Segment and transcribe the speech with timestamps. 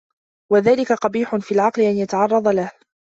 [0.51, 2.71] وَذَلِكَ قَبِيحٌ فِي الْعَقْلِ أَنْ يَتَعَرَّضَ لَهُ